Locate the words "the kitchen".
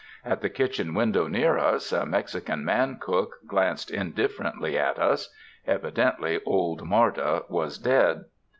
0.41-0.95